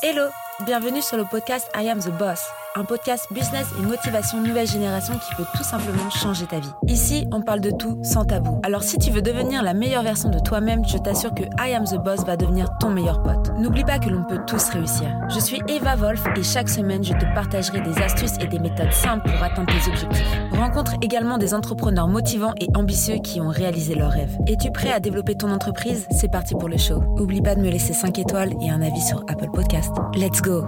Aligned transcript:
Hello, 0.00 0.28
bienvenue 0.64 1.02
sur 1.02 1.16
le 1.16 1.24
podcast 1.24 1.68
I 1.74 1.88
Am 1.88 1.98
the 1.98 2.10
Boss, 2.10 2.40
un 2.78 2.84
podcast 2.84 3.26
business 3.32 3.66
et 3.78 3.82
motivation 3.84 4.40
nouvelle 4.40 4.66
génération 4.66 5.14
qui 5.14 5.34
peut 5.34 5.46
tout 5.56 5.64
simplement 5.64 6.08
changer 6.10 6.46
ta 6.46 6.60
vie. 6.60 6.70
Ici, 6.86 7.26
on 7.32 7.42
parle 7.42 7.60
de 7.60 7.72
tout 7.72 7.98
sans 8.04 8.24
tabou. 8.24 8.60
Alors 8.62 8.84
si 8.84 8.98
tu 8.98 9.10
veux 9.10 9.20
devenir 9.20 9.64
la 9.64 9.74
meilleure 9.74 10.04
version 10.04 10.28
de 10.28 10.38
toi-même, 10.38 10.86
je 10.86 10.96
t'assure 10.96 11.34
que 11.34 11.42
I 11.58 11.74
Am 11.74 11.84
the 11.84 11.96
Boss 11.96 12.24
va 12.24 12.36
devenir 12.36 12.68
ton 12.78 12.90
meilleur 12.90 13.20
pote. 13.22 13.50
N'oublie 13.58 13.82
pas 13.82 13.98
que 13.98 14.08
l'on 14.08 14.22
peut 14.22 14.38
tous 14.46 14.68
réussir. 14.70 15.08
Je 15.28 15.40
suis 15.40 15.60
Eva 15.66 15.96
Wolf 15.96 16.22
et 16.36 16.42
chaque 16.44 16.68
semaine, 16.68 17.02
je 17.02 17.14
te 17.14 17.24
partagerai 17.34 17.80
des 17.80 17.98
astuces 17.98 18.38
et 18.40 18.46
des 18.46 18.60
méthodes 18.60 18.92
simples 18.92 19.28
pour 19.28 19.42
atteindre 19.42 19.72
tes 19.72 19.90
objectifs. 19.90 20.38
Rencontre 20.52 20.92
également 21.02 21.38
des 21.38 21.54
entrepreneurs 21.54 22.06
motivants 22.06 22.54
et 22.60 22.68
ambitieux 22.76 23.16
qui 23.16 23.40
ont 23.40 23.48
réalisé 23.48 23.96
leurs 23.96 24.12
rêves. 24.12 24.36
Es-tu 24.46 24.70
prêt 24.70 24.92
à 24.92 25.00
développer 25.00 25.34
ton 25.34 25.50
entreprise? 25.50 26.06
C'est 26.12 26.30
parti 26.30 26.54
pour 26.54 26.68
le 26.68 26.76
show. 26.76 27.02
Oublie 27.18 27.42
pas 27.42 27.56
de 27.56 27.60
me 27.60 27.70
laisser 27.70 27.92
5 27.92 28.18
étoiles 28.20 28.52
et 28.62 28.70
un 28.70 28.82
avis 28.82 29.02
sur 29.02 29.24
Apple 29.28 29.50
Podcast. 29.52 29.92
Let's 30.14 30.40
go 30.40 30.64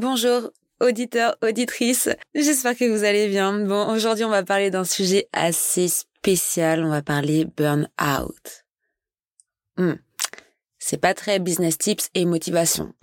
Bonjour 0.00 0.52
auditeurs, 0.78 1.36
auditrices, 1.42 2.08
j'espère 2.32 2.76
que 2.76 2.88
vous 2.88 3.02
allez 3.02 3.26
bien. 3.26 3.66
Bon, 3.66 3.92
aujourd'hui 3.92 4.24
on 4.24 4.28
va 4.28 4.44
parler 4.44 4.70
d'un 4.70 4.84
sujet 4.84 5.28
assez 5.32 5.88
spécial, 5.88 6.84
on 6.84 6.88
va 6.88 7.02
parler 7.02 7.46
burn-out. 7.56 8.64
Hmm. 9.76 9.94
C'est 10.78 11.00
pas 11.00 11.14
très 11.14 11.40
business 11.40 11.78
tips 11.78 12.10
et 12.14 12.26
motivation. 12.26 12.94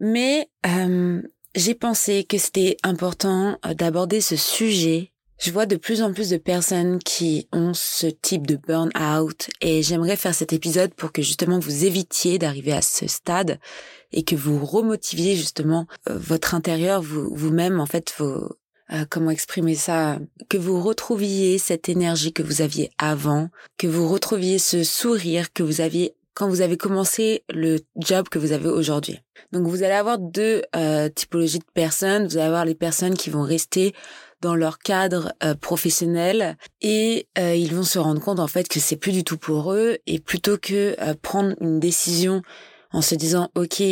Mais 0.00 0.50
euh, 0.66 1.22
j'ai 1.54 1.76
pensé 1.76 2.24
que 2.24 2.38
c'était 2.38 2.76
important 2.82 3.56
euh, 3.64 3.74
d'aborder 3.74 4.20
ce 4.20 4.34
sujet 4.34 5.09
je 5.40 5.50
vois 5.50 5.66
de 5.66 5.76
plus 5.76 6.02
en 6.02 6.12
plus 6.12 6.28
de 6.28 6.36
personnes 6.36 6.98
qui 6.98 7.48
ont 7.52 7.72
ce 7.72 8.06
type 8.06 8.46
de 8.46 8.56
burn-out 8.56 9.48
et 9.62 9.82
j'aimerais 9.82 10.16
faire 10.16 10.34
cet 10.34 10.52
épisode 10.52 10.92
pour 10.92 11.12
que 11.12 11.22
justement 11.22 11.58
vous 11.58 11.86
évitiez 11.86 12.38
d'arriver 12.38 12.72
à 12.72 12.82
ce 12.82 13.08
stade 13.08 13.58
et 14.12 14.22
que 14.22 14.36
vous 14.36 14.64
remotiviez 14.64 15.36
justement 15.36 15.86
euh, 16.08 16.18
votre 16.18 16.54
intérieur, 16.54 17.00
vous, 17.00 17.34
vous-même 17.34 17.80
en 17.80 17.86
fait, 17.86 18.12
vos, 18.18 18.58
euh, 18.92 19.04
comment 19.08 19.30
exprimer 19.30 19.76
ça, 19.76 20.18
que 20.50 20.58
vous 20.58 20.82
retrouviez 20.82 21.56
cette 21.56 21.88
énergie 21.88 22.34
que 22.34 22.42
vous 22.42 22.60
aviez 22.60 22.90
avant, 22.98 23.48
que 23.78 23.86
vous 23.86 24.08
retrouviez 24.08 24.58
ce 24.58 24.84
sourire 24.84 25.52
que 25.54 25.62
vous 25.62 25.80
aviez 25.80 26.14
quand 26.34 26.48
vous 26.48 26.60
avez 26.60 26.76
commencé 26.76 27.44
le 27.48 27.78
job 27.96 28.28
que 28.28 28.38
vous 28.38 28.52
avez 28.52 28.68
aujourd'hui. 28.68 29.18
Donc 29.52 29.66
vous 29.66 29.82
allez 29.82 29.94
avoir 29.94 30.18
deux 30.18 30.62
euh, 30.76 31.08
typologies 31.08 31.58
de 31.58 31.64
personnes. 31.74 32.26
Vous 32.26 32.36
allez 32.36 32.46
avoir 32.46 32.64
les 32.64 32.74
personnes 32.74 33.14
qui 33.14 33.30
vont 33.30 33.42
rester 33.42 33.94
dans 34.40 34.54
leur 34.54 34.78
cadre 34.78 35.32
euh, 35.42 35.54
professionnel 35.54 36.56
et 36.80 37.28
euh, 37.38 37.54
ils 37.54 37.74
vont 37.74 37.82
se 37.82 37.98
rendre 37.98 38.20
compte 38.20 38.40
en 38.40 38.46
fait 38.46 38.68
que 38.68 38.80
c'est 38.80 38.96
plus 38.96 39.12
du 39.12 39.24
tout 39.24 39.38
pour 39.38 39.72
eux 39.72 39.98
et 40.06 40.18
plutôt 40.18 40.58
que 40.58 40.96
euh, 41.00 41.14
prendre 41.20 41.54
une 41.60 41.80
décision 41.80 42.42
en 42.92 43.02
se 43.02 43.14
disant 43.14 43.50
ok 43.54 43.82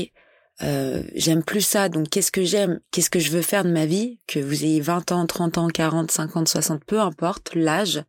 j'aime 1.15 1.45
plus 1.45 1.61
ça 1.61 1.89
donc 1.89 2.09
qu'est-ce 2.09 2.33
que 2.33 2.43
j'aime 2.43 2.81
qu'est-ce 2.91 3.11
que 3.11 3.21
je 3.21 3.31
veux 3.31 3.43
faire 3.43 3.63
de 3.63 3.71
ma 3.71 3.87
vie? 3.87 4.19
Que 4.27 4.41
vous 4.41 4.65
ayez 4.65 4.81
20 4.81 5.13
ans 5.13 5.25
30 5.25 5.59
ans 5.59 5.69
40 5.69 6.11
50 6.11 6.49
60 6.49 6.85
peu 6.85 6.99
importe 6.99 7.55
l'âge. 7.55 8.03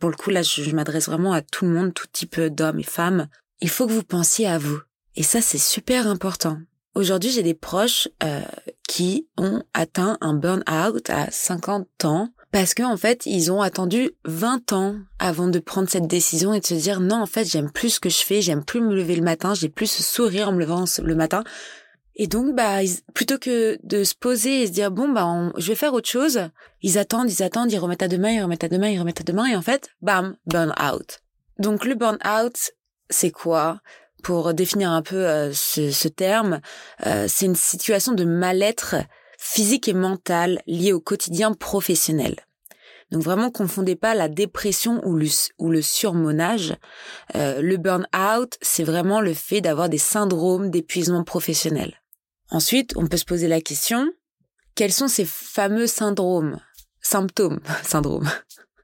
Pour 0.00 0.10
le 0.10 0.16
coup 0.16 0.30
là 0.30 0.42
je, 0.42 0.62
je 0.62 0.74
m'adresse 0.74 1.06
vraiment 1.06 1.32
à 1.32 1.42
tout 1.42 1.64
le 1.64 1.70
monde 1.70 1.94
tout 1.94 2.08
type 2.12 2.40
d'hommes 2.40 2.80
et 2.80 2.84
femmes. 2.84 3.28
Il 3.60 3.68
faut 3.68 3.86
que 3.86 3.92
vous 3.92 4.02
pensiez 4.02 4.48
à 4.48 4.58
vous. 4.58 4.80
Et 5.14 5.22
ça 5.22 5.40
c'est 5.40 5.58
super 5.58 6.08
important. 6.08 6.58
Aujourd'hui, 6.94 7.30
j'ai 7.30 7.42
des 7.42 7.54
proches 7.54 8.08
euh, 8.22 8.42
qui 8.92 9.26
ont 9.38 9.62
atteint 9.72 10.18
un 10.20 10.34
burn-out 10.34 11.08
à 11.08 11.30
50 11.30 12.04
ans 12.04 12.28
parce 12.50 12.74
qu'en 12.74 12.92
en 12.92 12.98
fait, 12.98 13.24
ils 13.24 13.50
ont 13.50 13.62
attendu 13.62 14.10
20 14.26 14.74
ans 14.74 14.96
avant 15.18 15.48
de 15.48 15.60
prendre 15.60 15.88
cette 15.88 16.06
décision 16.06 16.52
et 16.52 16.60
de 16.60 16.66
se 16.66 16.74
dire 16.74 17.00
non, 17.00 17.22
en 17.22 17.26
fait, 17.26 17.46
j'aime 17.46 17.72
plus 17.72 17.94
ce 17.94 18.00
que 18.00 18.10
je 18.10 18.18
fais, 18.18 18.42
j'aime 18.42 18.62
plus 18.62 18.82
me 18.82 18.94
lever 18.94 19.16
le 19.16 19.22
matin, 19.22 19.54
j'ai 19.54 19.70
plus 19.70 19.86
ce 19.86 20.02
sourire 20.02 20.50
en 20.50 20.52
me 20.52 20.58
levant 20.58 20.84
le 21.02 21.14
matin. 21.14 21.42
Et 22.16 22.26
donc, 22.26 22.54
bah, 22.54 22.80
plutôt 23.14 23.38
que 23.38 23.78
de 23.82 24.04
se 24.04 24.14
poser 24.14 24.60
et 24.60 24.66
se 24.66 24.72
dire 24.72 24.90
bon, 24.90 25.08
bah, 25.08 25.52
je 25.56 25.68
vais 25.68 25.74
faire 25.74 25.94
autre 25.94 26.10
chose, 26.10 26.50
ils 26.82 26.98
attendent, 26.98 27.30
ils 27.30 27.42
attendent, 27.42 27.72
ils 27.72 27.78
remettent 27.78 28.02
à 28.02 28.08
demain, 28.08 28.32
ils 28.32 28.42
remettent 28.42 28.64
à 28.64 28.68
demain, 28.68 28.90
ils 28.90 28.98
remettent 28.98 29.22
à 29.22 29.24
demain, 29.24 29.46
et 29.46 29.56
en 29.56 29.62
fait, 29.62 29.88
bam, 30.02 30.36
burn-out. 30.44 31.22
Donc, 31.58 31.86
le 31.86 31.94
burn-out, 31.94 32.72
c'est 33.08 33.30
quoi? 33.30 33.80
Pour 34.22 34.54
définir 34.54 34.90
un 34.90 35.02
peu 35.02 35.26
euh, 35.26 35.52
ce, 35.52 36.08
terme, 36.08 36.60
euh, 37.06 37.26
c'est 37.28 37.46
une 37.46 37.56
situation 37.56 38.12
de 38.12 38.24
mal-être 38.24 38.96
physique 39.38 39.88
et 39.88 39.94
mental 39.94 40.62
liée 40.66 40.92
au 40.92 41.00
quotidien 41.00 41.52
professionnel. 41.52 42.36
Donc 43.10 43.22
vraiment, 43.22 43.50
confondez 43.50 43.94
pas 43.94 44.14
la 44.14 44.28
dépression 44.28 45.06
ou 45.06 45.16
le, 45.16 45.26
ou 45.58 45.70
le 45.70 45.82
surmonage. 45.82 46.74
Euh, 47.34 47.60
le 47.60 47.76
burn-out, 47.76 48.56
c'est 48.62 48.84
vraiment 48.84 49.20
le 49.20 49.34
fait 49.34 49.60
d'avoir 49.60 49.90
des 49.90 49.98
syndromes 49.98 50.70
d'épuisement 50.70 51.22
professionnel. 51.22 52.00
Ensuite, 52.50 52.94
on 52.96 53.06
peut 53.06 53.18
se 53.18 53.26
poser 53.26 53.48
la 53.48 53.60
question, 53.60 54.08
quels 54.74 54.92
sont 54.92 55.08
ces 55.08 55.26
fameux 55.26 55.86
syndromes 55.86 56.58
Symptômes, 57.02 57.60
syndromes? 57.82 58.30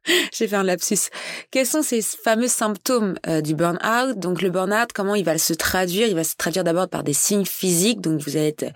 J'ai 0.33 0.49
fait 0.49 0.57
un 0.57 0.63
lapsus. 0.63 1.11
Quels 1.51 1.67
sont 1.67 1.83
ces 1.83 2.03
fameux 2.03 2.49
symptômes 2.49 3.17
euh, 3.27 3.41
du 3.41 3.55
burn-out? 3.55 4.19
Donc 4.19 4.43
le 4.43 4.51
burn-out, 4.51 4.93
comment 4.95 5.15
il 5.15 5.25
va 5.25 5.39
se 5.39 5.53
traduire? 5.53 6.09
Il 6.09 6.15
va 6.15 6.25
se 6.25 6.37
traduire 6.37 6.65
d'abord 6.65 6.89
par 6.89 7.03
des 7.03 7.13
signes 7.13 7.45
physiques. 7.45 8.01
Donc 8.01 8.21
vous 8.21 8.37
allez 8.37 8.49
être 8.49 8.73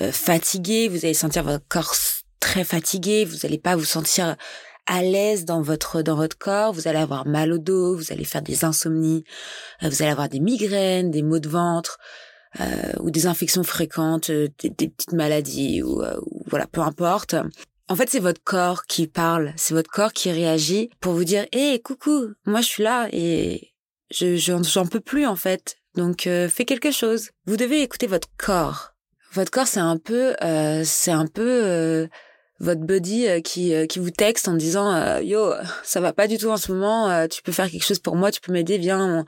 euh, 0.00 0.12
fatigué, 0.12 0.88
vous 0.88 1.04
allez 1.04 1.14
sentir 1.14 1.42
votre 1.44 1.66
corps 1.68 1.94
très 2.40 2.64
fatigué, 2.64 3.24
vous 3.24 3.36
n'allez 3.42 3.58
pas 3.58 3.76
vous 3.76 3.84
sentir 3.84 4.36
à 4.86 5.02
l'aise 5.02 5.44
dans 5.44 5.62
votre 5.62 6.02
dans 6.02 6.16
votre 6.16 6.36
corps, 6.36 6.72
vous 6.72 6.88
allez 6.88 6.98
avoir 6.98 7.26
mal 7.26 7.52
au 7.52 7.58
dos, 7.58 7.96
vous 7.96 8.10
allez 8.10 8.24
faire 8.24 8.42
des 8.42 8.64
insomnies, 8.64 9.22
euh, 9.82 9.88
vous 9.88 10.02
allez 10.02 10.10
avoir 10.10 10.28
des 10.28 10.40
migraines, 10.40 11.10
des 11.10 11.22
maux 11.22 11.38
de 11.38 11.48
ventre. 11.48 11.98
ou 13.00 13.10
des 13.10 13.26
infections 13.26 13.64
fréquentes, 13.64 14.30
des, 14.30 14.50
petites 14.90 15.12
maladies 15.12 15.82
ou 15.82 16.02
voilà, 16.46 16.66
peu 16.66 16.82
importe. 16.82 17.34
En 17.92 17.94
fait, 17.94 18.08
c'est 18.08 18.20
votre 18.20 18.42
corps 18.42 18.86
qui 18.86 19.06
parle, 19.06 19.52
c'est 19.56 19.74
votre 19.74 19.90
corps 19.90 20.14
qui 20.14 20.30
réagit 20.30 20.88
pour 21.00 21.12
vous 21.12 21.24
dire 21.24 21.44
"Hé, 21.52 21.78
coucou, 21.82 22.28
moi 22.46 22.62
je 22.62 22.66
suis 22.66 22.82
là 22.82 23.06
et 23.12 23.74
je 24.10 24.34
j'en 24.36 24.86
peux 24.86 25.00
plus 25.00 25.26
en 25.26 25.36
fait. 25.36 25.76
Donc 25.94 26.26
euh, 26.26 26.48
fais 26.48 26.64
quelque 26.64 26.90
chose." 26.90 27.28
Vous 27.44 27.58
devez 27.58 27.82
écouter 27.82 28.06
votre 28.06 28.28
corps. 28.38 28.94
Votre 29.34 29.50
corps, 29.50 29.66
c'est 29.66 29.78
un 29.78 29.98
peu 29.98 30.34
euh, 30.42 30.84
c'est 30.86 31.10
un 31.10 31.26
peu 31.26 31.46
euh, 31.46 32.06
votre 32.60 32.80
body 32.80 33.42
qui 33.42 33.74
qui 33.88 33.98
vous 33.98 34.10
texte 34.10 34.48
en 34.48 34.54
disant 34.54 35.18
"Yo, 35.18 35.52
ça 35.82 36.00
va 36.00 36.14
pas 36.14 36.28
du 36.28 36.38
tout 36.38 36.48
en 36.48 36.56
ce 36.56 36.72
moment, 36.72 37.28
tu 37.28 37.42
peux 37.42 37.52
faire 37.52 37.70
quelque 37.70 37.84
chose 37.84 37.98
pour 37.98 38.16
moi, 38.16 38.30
tu 38.30 38.40
peux 38.40 38.52
m'aider, 38.52 38.78
viens 38.78 39.26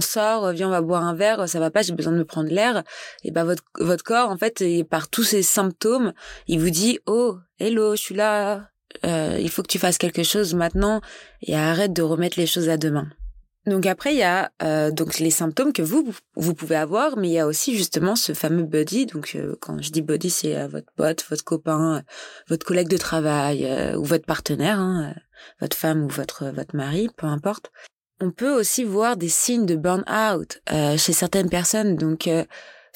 sort, 0.00 0.52
viens, 0.52 0.68
on 0.68 0.70
va 0.70 0.80
boire 0.80 1.02
un 1.02 1.14
verre, 1.14 1.48
ça 1.48 1.60
va 1.60 1.70
pas, 1.70 1.82
j'ai 1.82 1.92
besoin 1.92 2.12
de 2.12 2.18
me 2.18 2.24
prendre 2.24 2.50
l'air. 2.50 2.82
Et 3.24 3.30
ben 3.30 3.44
votre 3.44 3.62
votre 3.78 4.04
corps, 4.04 4.30
en 4.30 4.36
fait, 4.36 4.64
par 4.88 5.08
tous 5.08 5.24
ces 5.24 5.42
symptômes, 5.42 6.12
il 6.46 6.60
vous 6.60 6.70
dit 6.70 6.98
oh, 7.06 7.36
hello, 7.58 7.96
je 7.96 8.00
suis 8.00 8.14
là, 8.14 8.70
euh, 9.04 9.38
il 9.40 9.50
faut 9.50 9.62
que 9.62 9.68
tu 9.68 9.78
fasses 9.78 9.98
quelque 9.98 10.22
chose 10.22 10.54
maintenant 10.54 11.00
et 11.42 11.56
arrête 11.56 11.92
de 11.92 12.02
remettre 12.02 12.38
les 12.38 12.46
choses 12.46 12.68
à 12.68 12.76
demain. 12.76 13.08
Donc 13.66 13.84
après 13.84 14.14
il 14.14 14.18
y 14.18 14.22
a 14.22 14.52
euh, 14.62 14.92
donc 14.92 15.18
les 15.18 15.32
symptômes 15.32 15.72
que 15.72 15.82
vous 15.82 16.14
vous 16.36 16.54
pouvez 16.54 16.76
avoir, 16.76 17.16
mais 17.16 17.28
il 17.28 17.32
y 17.32 17.40
a 17.40 17.48
aussi 17.48 17.76
justement 17.76 18.14
ce 18.14 18.32
fameux 18.32 18.62
body. 18.62 19.06
Donc 19.06 19.32
euh, 19.34 19.56
quand 19.60 19.82
je 19.82 19.90
dis 19.90 20.02
body, 20.02 20.30
c'est 20.30 20.66
votre 20.68 20.92
pote, 20.94 21.24
votre 21.28 21.42
copain, 21.42 22.02
votre 22.48 22.64
collègue 22.64 22.88
de 22.88 22.96
travail 22.96 23.68
ou 23.96 24.04
votre 24.04 24.24
partenaire, 24.24 24.78
hein, 24.78 25.14
votre 25.60 25.76
femme 25.76 26.04
ou 26.04 26.08
votre 26.08 26.46
votre 26.46 26.76
mari, 26.76 27.08
peu 27.16 27.26
importe 27.26 27.72
on 28.20 28.30
peut 28.30 28.52
aussi 28.52 28.84
voir 28.84 29.16
des 29.16 29.28
signes 29.28 29.66
de 29.66 29.76
burn-out 29.76 30.60
euh, 30.72 30.96
chez 30.96 31.12
certaines 31.12 31.50
personnes. 31.50 31.96
Donc, 31.96 32.26
euh, 32.26 32.44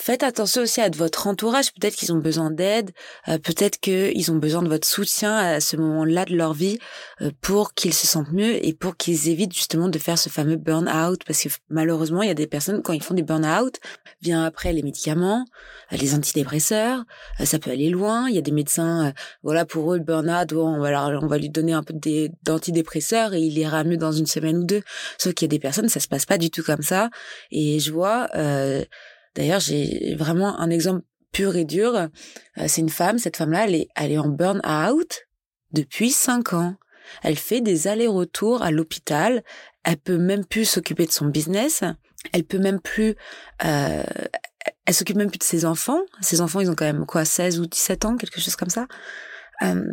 faites 0.01 0.23
attention 0.23 0.63
aussi 0.63 0.81
à 0.81 0.89
votre 0.91 1.27
entourage. 1.27 1.73
Peut-être 1.75 1.95
qu'ils 1.95 2.13
ont 2.13 2.19
besoin 2.19 2.51
d'aide, 2.51 2.91
euh, 3.29 3.39
peut-être 3.39 3.79
qu'ils 3.79 4.31
ont 4.31 4.37
besoin 4.37 4.63
de 4.63 4.69
votre 4.69 4.87
soutien 4.87 5.37
à 5.37 5.61
ce 5.61 5.77
moment-là 5.77 6.25
de 6.25 6.35
leur 6.35 6.55
vie 6.55 6.79
euh, 7.21 7.31
pour 7.41 7.75
qu'ils 7.75 7.93
se 7.93 8.07
sentent 8.07 8.33
mieux 8.33 8.65
et 8.65 8.73
pour 8.73 8.97
qu'ils 8.97 9.29
évitent 9.29 9.55
justement 9.55 9.89
de 9.89 9.99
faire 9.99 10.19
ce 10.19 10.29
fameux 10.29 10.57
burn-out. 10.57 11.23
Parce 11.27 11.43
que 11.43 11.49
malheureusement, 11.69 12.23
il 12.23 12.29
y 12.29 12.31
a 12.31 12.35
des 12.35 12.47
personnes, 12.47 12.83
quand 12.83 12.93
ils 12.93 13.03
font 13.03 13.15
des 13.15 13.23
burn-out, 13.23 13.79
vient 14.23 14.45
après 14.45 14.73
les 14.73 14.83
médicaments, 14.83 15.45
euh, 15.93 15.97
les 15.97 16.15
antidépresseurs, 16.15 17.05
ça 17.45 17.59
peut 17.59 17.71
aller 17.71 17.91
loin. 17.91 18.29
Il 18.29 18.35
y 18.35 18.39
a 18.39 18.43
des 18.43 18.53
médecins, 18.53 19.13
voilà, 19.43 19.67
pour 19.67 19.93
eux, 19.93 19.99
le 19.99 20.05
burn-out, 20.05 20.53
on 20.55 20.79
va, 20.79 21.09
on 21.21 21.27
va 21.27 21.39
lui 21.39 21.51
donner 21.51 21.73
un 21.73 21.83
peu 21.83 21.95
d'antidépresseurs 22.43 23.35
et 23.35 23.41
il 23.41 23.57
ira 23.59 23.85
mieux 23.85 23.99
dans 23.99 24.13
une 24.13 24.27
semaine 24.27 24.59
ou 24.59 24.65
deux. 24.65 24.83
Sauf 25.19 25.35
qu'il 25.35 25.47
y 25.47 25.51
a 25.51 25.55
des 25.55 25.59
personnes, 25.59 25.89
ça 25.89 26.01
se 26.01 26.09
passe 26.09 26.27
pas 26.27 26.39
du 26.39 26.51
tout 26.51 26.63
comme 26.63 26.83
ça. 26.83 27.11
Et 27.51 27.79
je 27.81 27.93
vois... 27.93 28.29
Euh, 28.35 28.85
D'ailleurs, 29.35 29.61
j'ai 29.61 30.15
vraiment 30.17 30.59
un 30.59 30.71
exemple 30.71 31.03
pur 31.33 31.57
et 31.57 31.65
dur. 31.65 31.95
Euh, 31.95 32.09
c'est 32.67 32.81
une 32.81 32.91
femme, 32.91 33.19
cette 33.19 33.37
femme-là, 33.37 33.65
elle 33.67 33.75
est, 33.75 33.89
elle 33.97 34.13
est 34.13 34.19
en 34.19 34.29
burn-out 34.29 35.27
depuis 35.73 36.11
cinq 36.11 36.53
ans. 36.53 36.75
Elle 37.23 37.37
fait 37.37 37.61
des 37.61 37.89
allers-retours 37.89 38.63
à 38.63 38.71
l'hôpital. 38.71 39.43
Elle 39.85 39.97
peut 39.97 40.19
même 40.19 40.45
plus 40.45 40.65
s'occuper 40.65 41.07
de 41.07 41.13
son 41.13 41.27
business. 41.27 41.83
Elle 42.33 42.45
peut 42.45 42.59
même 42.59 42.81
plus, 42.81 43.15
euh, 43.65 44.03
elle 44.85 44.95
s'occupe 44.95 45.17
même 45.17 45.31
plus 45.31 45.39
de 45.39 45.45
ses 45.45 45.65
enfants. 45.65 46.01
Ses 46.21 46.41
enfants, 46.41 46.61
ils 46.61 46.71
ont 46.71 46.75
quand 46.75 46.85
même 46.85 47.07
quoi, 47.07 47.25
16 47.25 47.61
ou 47.61 47.67
17 47.67 48.05
ans, 48.05 48.17
quelque 48.17 48.41
chose 48.41 48.57
comme 48.57 48.71
ça. 48.71 48.87
Euh, 49.63 49.85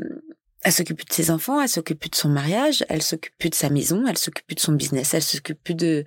elle 0.63 0.71
s'occupe 0.71 0.97
plus 0.97 1.05
de 1.05 1.13
ses 1.13 1.31
enfants, 1.31 1.61
elle 1.61 1.69
s'occupe 1.69 1.99
plus 1.99 2.09
de 2.09 2.15
son 2.15 2.29
mariage, 2.29 2.83
elle 2.89 3.01
s'occupe 3.01 3.37
plus 3.37 3.49
de 3.49 3.55
sa 3.55 3.69
maison, 3.69 4.05
elle 4.07 4.17
s'occupe 4.17 4.45
plus 4.47 4.55
de 4.55 4.59
son 4.59 4.73
business, 4.73 5.13
elle 5.13 5.21
s'occupe 5.21 5.63
plus 5.63 5.75
de 5.75 6.03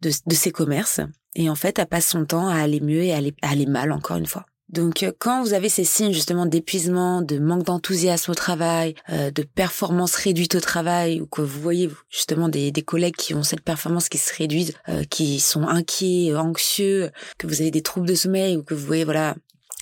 de, 0.00 0.10
de 0.26 0.34
ses 0.34 0.52
commerces. 0.52 1.00
Et 1.34 1.48
en 1.50 1.54
fait, 1.54 1.78
elle 1.78 1.86
passe 1.86 2.08
son 2.08 2.24
temps 2.24 2.48
à 2.48 2.56
aller 2.56 2.80
mieux 2.80 3.02
et 3.02 3.12
à 3.12 3.18
aller, 3.18 3.34
à 3.42 3.50
aller 3.50 3.66
mal, 3.66 3.92
encore 3.92 4.16
une 4.16 4.26
fois. 4.26 4.46
Donc 4.68 5.02
euh, 5.02 5.12
quand 5.18 5.42
vous 5.42 5.54
avez 5.54 5.68
ces 5.68 5.84
signes 5.84 6.12
justement 6.12 6.44
d'épuisement, 6.44 7.22
de 7.22 7.38
manque 7.38 7.64
d'enthousiasme 7.64 8.30
au 8.30 8.34
travail, 8.34 8.94
euh, 9.10 9.30
de 9.30 9.42
performance 9.42 10.14
réduite 10.14 10.54
au 10.56 10.60
travail, 10.60 11.20
ou 11.20 11.26
que 11.26 11.40
vous 11.40 11.60
voyez 11.60 11.88
justement 12.10 12.48
des, 12.48 12.70
des 12.70 12.82
collègues 12.82 13.16
qui 13.16 13.34
ont 13.34 13.42
cette 13.42 13.62
performance 13.62 14.08
qui 14.08 14.18
se 14.18 14.34
réduit, 14.34 14.74
euh, 14.88 15.04
qui 15.04 15.40
sont 15.40 15.62
inquiets, 15.62 16.34
anxieux, 16.36 17.10
que 17.38 17.46
vous 17.46 17.62
avez 17.62 17.70
des 17.70 17.82
troubles 17.82 18.08
de 18.08 18.14
sommeil, 18.14 18.56
ou 18.56 18.62
que 18.62 18.74
vous 18.74 18.86
voyez 18.86 19.04
voilà 19.04 19.36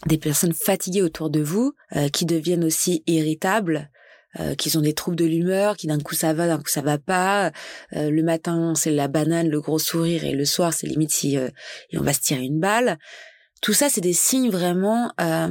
des 0.07 0.19
personnes 0.19 0.53
fatiguées 0.53 1.03
autour 1.03 1.31
de 1.31 1.41
vous, 1.41 1.73
qui 2.13 2.27
deviennent 2.27 2.65
aussi 2.65 3.03
irritables, 3.07 3.91
euh, 4.41 4.55
qui 4.55 4.77
ont 4.77 4.81
des 4.81 4.95
troubles 4.95 5.17
de 5.17 5.25
l'humeur, 5.25 5.77
qui 5.77 5.87
d'un 5.87 6.01
coup 6.01 6.15
ça 6.15 6.33
va, 6.33 6.47
d'un 6.47 6.59
coup 6.59 6.69
ça 6.69 6.83
va 6.83 6.99
pas. 6.99 7.53
le 7.93 8.23
matin 8.23 8.75
c'est 8.75 8.91
la 8.91 9.09
banane, 9.09 9.49
le 9.49 9.61
gros 9.61 9.79
sourire, 9.79 10.25
et 10.25 10.33
le 10.33 10.45
soir 10.45 10.73
c'est 10.73 10.87
limite 10.87 11.11
si 11.11 11.37
et 11.37 11.99
on 11.99 12.03
va 12.03 12.13
se 12.13 12.21
tirer 12.21 12.43
une 12.43 12.61
balle. 12.61 12.99
Tout 13.63 13.73
ça, 13.73 13.89
c'est 13.89 14.01
des 14.01 14.13
signes 14.13 14.51
vraiment, 14.51 15.13
euh, 15.21 15.49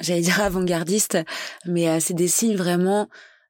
j'allais 0.00 0.20
dire 0.20 0.40
avant-gardistes, 0.40 1.18
mais 1.64 1.88
euh, 1.88 1.98
c'est 2.00 2.14
des 2.14 2.28
signes 2.28 2.56
vraiment 2.56 3.08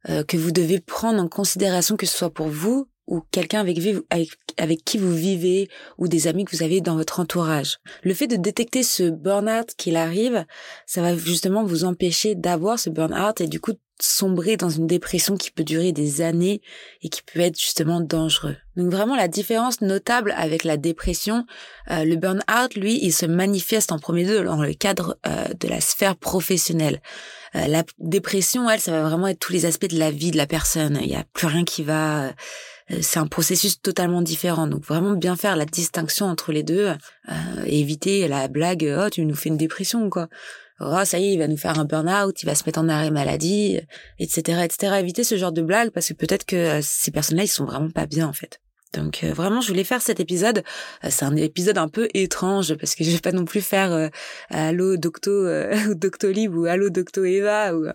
euh, 0.09 0.23
que 0.23 0.37
vous 0.37 0.53
devez 0.53 0.81
prendre 0.81 1.21
en 1.23 1.29
considération, 1.29 1.97
que 1.97 2.07
ce 2.07 2.17
soit 2.17 2.33
pour 2.33 2.49
vous 2.49 2.89
ou 3.07 3.23
quelqu'un 3.31 3.61
avec, 3.61 3.79
avec, 4.11 4.31
avec, 4.59 4.85
qui 4.85 4.99
vous 4.99 5.15
vivez 5.15 5.71
ou 5.97 6.09
des 6.09 6.27
amis 6.27 6.45
que 6.45 6.55
vous 6.55 6.63
avez 6.63 6.83
dans 6.83 6.97
votre 6.97 7.21
entourage. 7.21 7.79
Le 8.03 8.13
fait 8.13 8.27
de 8.27 8.37
détecter 8.37 8.83
ce 8.83 9.09
burn-out 9.09 9.75
qu'il 9.79 9.97
arrive, 9.97 10.45
ça 10.85 11.01
va 11.01 11.17
justement 11.17 11.65
vous 11.65 11.85
empêcher 11.85 12.35
d'avoir 12.35 12.79
ce 12.79 12.91
burn-out 12.91 13.41
et 13.41 13.47
du 13.47 13.61
coup 13.61 13.73
sombrer 14.01 14.57
dans 14.57 14.69
une 14.69 14.87
dépression 14.87 15.37
qui 15.37 15.51
peut 15.51 15.65
durer 15.65 15.93
des 15.93 16.21
années 16.21 16.61
et 17.03 17.09
qui 17.09 17.23
peut 17.23 17.41
être 17.41 17.59
justement 17.59 18.01
dangereux. 18.01 18.57
Donc 18.77 18.93
vraiment 18.93 19.17
la 19.17 19.27
différence 19.27 19.81
notable 19.81 20.33
avec 20.37 20.63
la 20.63 20.77
dépression, 20.77 21.47
euh, 21.91 22.05
le 22.05 22.17
burn-out, 22.17 22.75
lui, 22.77 22.99
il 23.03 23.13
se 23.13 23.27
manifeste 23.27 23.91
en 23.91 23.99
premier 23.99 24.25
lieu 24.25 24.45
dans 24.45 24.63
le 24.63 24.73
cadre 24.73 25.19
euh, 25.27 25.47
de 25.59 25.69
la 25.69 25.81
sphère 25.81 26.17
professionnelle. 26.17 27.03
Euh, 27.57 27.67
la 27.67 27.83
dépression, 27.99 28.71
elle, 28.71 28.81
ça 28.81 28.93
va 28.93 29.03
vraiment 29.03 29.27
être 29.27 29.41
tous 29.41 29.53
les 29.53 29.67
aspects 29.67 29.91
de 29.91 29.99
la 29.99 30.13
vie 30.13 30.31
de 30.31 30.37
la 30.37 30.47
personne. 30.47 30.99
Il 31.01 31.09
n'y 31.09 31.17
a 31.17 31.25
plus 31.33 31.49
rien 31.49 31.65
qui 31.65 31.83
va. 31.83 32.33
c'est 33.01 33.19
un 33.19 33.27
processus 33.27 33.81
totalement 33.81 34.23
différent. 34.23 34.69
Donc 34.69 34.85
vraiment 34.85 35.15
bien 35.15 35.35
faire 35.35 35.57
la 35.57 35.65
distinction 35.65 36.27
entre 36.27 36.53
les 36.53 36.63
deux 36.63 36.93
et 37.67 37.81
éviter 37.81 38.29
la 38.29 38.47
blague. 38.49 38.89
Oh, 38.97 39.11
tu 39.11 39.25
nous 39.25 39.35
fais 39.35 39.49
une 39.49 39.57
dépression 39.57 40.09
quoi 40.09 40.29
oh 40.81 41.05
ça 41.05 41.19
y 41.19 41.29
est, 41.29 41.33
il 41.35 41.39
va 41.39 41.49
nous 41.49 41.57
faire 41.57 41.79
un 41.79 41.85
burn-out, 41.85 42.43
il 42.43 42.47
va 42.47 42.55
se 42.55 42.65
mettre 42.67 42.81
en 42.81 42.89
arrêt 42.89 43.11
maladie, 43.11 43.81
etc., 44.19 44.63
etc. 44.65 44.95
Éviter 45.01 45.25
ce 45.25 45.37
genre 45.37 45.53
de 45.53 45.63
blagues 45.63 45.91
parce 45.91 46.09
que 46.09 46.15
peut-être 46.15 46.45
que 46.45 46.57
euh, 46.57 46.81
ces 46.83 47.11
personnes-là, 47.11 47.45
ils 47.45 47.49
sont 47.49 47.65
vraiment 47.65 47.91
pas 47.91 48.07
bien 48.07 48.27
en 48.27 48.33
fait. 48.33 48.61
Donc 48.95 49.23
euh, 49.23 49.33
vraiment, 49.33 49.61
je 49.61 49.69
voulais 49.69 49.85
faire 49.85 50.01
cet 50.01 50.21
épisode. 50.21 50.63
Euh, 51.05 51.09
c'est 51.11 51.25
un 51.25 51.37
épisode 51.37 51.79
un 51.79 51.89
peu 51.89 52.09
étrange 52.15 52.75
parce 52.75 52.95
que 52.95 53.05
je 53.05 53.11
vais 53.11 53.19
pas 53.19 53.33
non 53.33 53.45
plus 53.45 53.61
faire 53.61 53.93
euh, 53.93 54.09
Allo 54.51 54.97
Docto 54.97 55.31
ou 55.89 55.95
Doctolib 55.95 56.55
ou 56.55 56.67
Allo 56.67 56.91
Docto 56.91 57.25
Eva. 57.25 57.75
Ou 57.75 57.87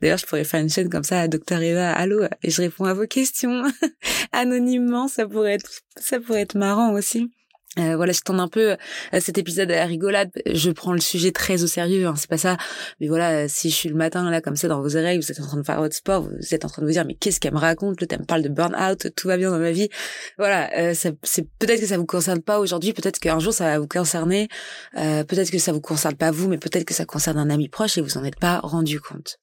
d'ailleurs, 0.00 0.18
je 0.18 0.26
pourrais 0.26 0.44
faire 0.44 0.60
une 0.60 0.70
chaîne 0.70 0.90
comme 0.90 1.04
ça, 1.04 1.28
Docteur 1.28 1.62
Eva, 1.62 1.92
Allo, 1.92 2.24
et 2.42 2.50
je 2.50 2.62
réponds 2.62 2.84
à 2.84 2.94
vos 2.94 3.06
questions 3.06 3.62
anonymement. 4.32 5.08
Ça 5.08 5.26
pourrait 5.26 5.54
être, 5.54 5.70
ça 5.96 6.20
pourrait 6.20 6.42
être 6.42 6.56
marrant 6.56 6.92
aussi. 6.92 7.30
Euh, 7.78 7.94
voilà, 7.94 8.12
je 8.12 8.20
tourne 8.22 8.40
un 8.40 8.48
peu 8.48 8.72
euh, 8.72 9.20
cet 9.20 9.38
épisode 9.38 9.70
à 9.70 9.76
la 9.76 9.84
rigolade. 9.84 10.30
Je 10.52 10.72
prends 10.72 10.92
le 10.92 11.00
sujet 11.00 11.30
très 11.30 11.62
au 11.62 11.68
sérieux, 11.68 12.06
hein, 12.06 12.14
c'est 12.16 12.28
pas 12.28 12.36
ça. 12.36 12.56
Mais 13.00 13.06
voilà, 13.06 13.48
si 13.48 13.70
je 13.70 13.76
suis 13.76 13.88
le 13.88 13.94
matin 13.94 14.28
là 14.28 14.40
comme 14.40 14.56
ça 14.56 14.66
dans 14.66 14.82
vos 14.82 14.96
oreilles, 14.96 15.18
vous 15.18 15.30
êtes 15.30 15.38
en 15.38 15.46
train 15.46 15.56
de 15.56 15.62
faire 15.62 15.80
votre 15.80 15.94
sport, 15.94 16.22
vous 16.22 16.54
êtes 16.54 16.64
en 16.64 16.68
train 16.68 16.82
de 16.82 16.86
vous 16.88 16.92
dire 16.92 17.04
mais 17.04 17.14
qu'est-ce 17.14 17.38
qu'elle 17.38 17.54
me 17.54 17.58
raconte? 17.58 18.00
Le 18.00 18.08
thème 18.08 18.26
parle 18.26 18.42
de 18.42 18.48
burn-out, 18.48 19.14
tout 19.14 19.28
va 19.28 19.36
bien 19.36 19.52
dans 19.52 19.58
ma 19.60 19.70
vie. 19.70 19.88
Voilà, 20.36 20.68
euh, 20.78 20.94
c'est 20.94 21.48
peut-être 21.60 21.80
que 21.80 21.86
ça 21.86 21.96
vous 21.96 22.06
concerne 22.06 22.42
pas 22.42 22.58
aujourd'hui, 22.58 22.92
peut-être 22.92 23.20
qu'un 23.20 23.38
jour 23.38 23.52
ça 23.52 23.64
va 23.66 23.78
vous 23.78 23.86
concerner, 23.86 24.48
peut-être 24.94 25.52
que 25.52 25.58
ça 25.58 25.72
vous 25.72 25.80
concerne 25.80 26.16
pas 26.16 26.32
vous, 26.32 26.48
mais 26.48 26.58
peut-être 26.58 26.84
que 26.84 26.94
ça 26.94 27.04
concerne 27.04 27.38
un 27.38 27.50
ami 27.50 27.68
proche 27.68 27.98
et 27.98 28.00
vous 28.00 28.18
en 28.18 28.24
êtes 28.24 28.38
pas 28.38 28.58
rendu 28.58 29.00
compte. 29.00 29.38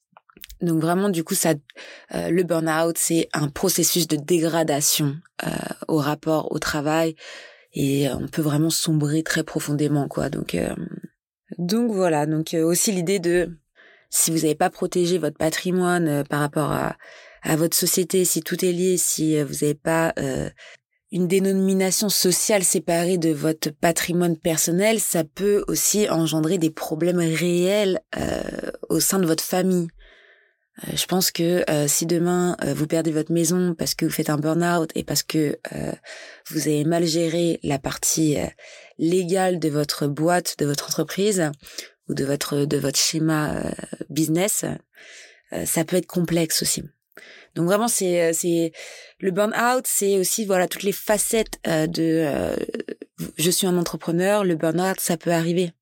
Donc 0.59 0.81
vraiment, 0.81 1.09
du 1.09 1.23
coup, 1.23 1.35
ça, 1.35 1.53
le 2.13 2.43
burn-out, 2.43 2.97
c'est 2.97 3.29
un 3.33 3.47
processus 3.47 4.07
de 4.07 4.17
dégradation 4.17 5.15
au 5.87 5.97
rapport 5.97 6.51
au 6.51 6.59
travail 6.59 7.15
et 7.79 8.09
on 8.09 8.27
peut 8.27 8.41
vraiment 8.41 8.71
sombrer 8.71 9.21
très 9.21 9.43
profondément 9.43 10.07
quoi. 10.07 10.29
Donc 10.29 10.55
euh, 10.55 10.75
donc 11.59 11.91
voilà, 11.91 12.25
donc 12.25 12.55
euh, 12.55 12.65
aussi 12.65 12.91
l'idée 12.91 13.19
de 13.19 13.55
si 14.09 14.31
vous 14.31 14.37
n'avez 14.37 14.55
pas 14.55 14.71
protégé 14.71 15.19
votre 15.19 15.37
patrimoine 15.37 16.07
euh, 16.07 16.23
par 16.23 16.39
rapport 16.39 16.71
à, 16.71 16.97
à 17.43 17.55
votre 17.55 17.77
société, 17.77 18.25
si 18.25 18.41
tout 18.41 18.65
est 18.65 18.71
lié, 18.71 18.97
si 18.97 19.39
vous 19.43 19.53
n'avez 19.61 19.75
pas 19.75 20.13
une 21.11 21.27
dénomination 21.27 22.09
sociale 22.09 22.63
séparée 22.63 23.17
de 23.17 23.29
votre 23.29 23.69
patrimoine 23.69 24.37
personnel, 24.37 24.99
ça 24.99 25.23
peut 25.23 25.63
aussi 25.67 26.09
engendrer 26.09 26.57
des 26.57 26.71
problèmes 26.71 27.19
réels 27.19 28.01
au 28.89 28.99
sein 28.99 29.19
de 29.19 29.25
votre 29.25 29.43
famille. 29.43 29.87
Euh, 30.83 30.95
je 30.95 31.05
pense 31.05 31.31
que 31.31 31.63
euh, 31.69 31.87
si 31.87 32.05
demain 32.05 32.55
euh, 32.63 32.73
vous 32.73 32.87
perdez 32.87 33.11
votre 33.11 33.31
maison 33.31 33.73
parce 33.73 33.95
que 33.95 34.05
vous 34.05 34.11
faites 34.11 34.29
un 34.29 34.37
burn-out 34.37 34.91
et 34.95 35.03
parce 35.03 35.23
que 35.23 35.59
vous 36.49 36.67
avez 36.67 36.83
mal 36.83 37.05
géré 37.05 37.59
la 37.63 37.79
partie 37.79 38.37
légale 38.97 39.59
de 39.59 39.69
votre 39.69 40.07
boîte, 40.07 40.55
de 40.59 40.65
votre 40.65 40.85
entreprise 40.85 41.51
ou 42.07 42.13
de 42.13 42.23
votre 42.23 42.65
de 42.65 42.77
votre 42.77 42.99
schéma 42.99 43.63
business, 44.09 44.65
ça 45.65 45.83
peut 45.83 45.97
être 45.97 46.07
complexe 46.07 46.61
aussi. 46.61 46.83
Donc 47.55 47.65
vraiment 47.65 47.87
c'est 47.87 48.33
c'est 48.33 48.71
le 49.19 49.31
burn-out, 49.31 49.85
c'est 49.85 50.17
aussi 50.17 50.45
voilà 50.45 50.67
toutes 50.67 50.83
les 50.83 50.91
facettes 50.91 51.59
de 51.65 52.55
je 53.37 53.51
suis 53.51 53.67
un 53.67 53.77
entrepreneur, 53.77 54.43
le 54.43 54.55
burn-out 54.55 54.99
ça 54.99 55.17
peut 55.17 55.31
arriver. 55.31 55.73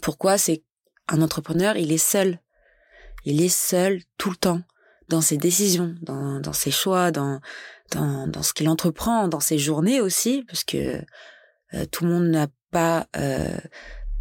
Pourquoi? 0.00 0.38
C'est 0.38 0.62
un 1.08 1.22
entrepreneur, 1.22 1.76
il 1.76 1.90
est 1.90 1.98
seul 1.98 2.38
il 3.24 3.42
est 3.42 3.48
seul 3.48 4.00
tout 4.16 4.30
le 4.30 4.36
temps 4.36 4.62
dans 5.08 5.20
ses 5.20 5.36
décisions, 5.36 5.94
dans, 6.02 6.40
dans 6.40 6.52
ses 6.52 6.70
choix, 6.70 7.10
dans, 7.10 7.40
dans, 7.92 8.26
dans 8.26 8.42
ce 8.42 8.52
qu'il 8.52 8.68
entreprend, 8.68 9.28
dans 9.28 9.40
ses 9.40 9.58
journées 9.58 10.00
aussi, 10.00 10.44
parce 10.46 10.64
que 10.64 11.02
euh, 11.74 11.86
tout 11.90 12.04
le 12.04 12.10
monde 12.10 12.28
n'a 12.28 12.46
pas, 12.70 13.06
euh, 13.16 13.56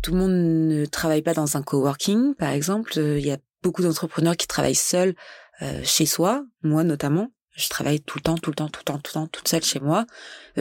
tout 0.01 0.11
le 0.13 0.17
monde 0.17 0.31
ne 0.31 0.85
travaille 0.85 1.21
pas 1.21 1.33
dans 1.33 1.57
un 1.57 1.61
coworking, 1.61 2.35
par 2.35 2.49
exemple. 2.49 2.93
Il 2.97 3.25
y 3.25 3.31
a 3.31 3.37
beaucoup 3.63 3.83
d'entrepreneurs 3.83 4.37
qui 4.37 4.47
travaillent 4.47 4.75
seuls 4.75 5.15
euh, 5.61 5.81
chez 5.83 6.05
soi, 6.05 6.45
moi 6.63 6.83
notamment. 6.83 7.31
Je 7.55 7.67
travaille 7.69 7.99
tout 7.99 8.19
le 8.19 8.23
temps, 8.23 8.37
tout 8.37 8.51
le 8.51 8.55
temps, 8.55 8.69
tout 8.69 8.81
le 8.81 8.83
temps, 8.85 8.99
tout 8.99 9.09
le 9.09 9.13
temps, 9.13 9.27
toute 9.27 9.47
seule 9.47 9.63
chez 9.63 9.79
moi. 9.79 10.05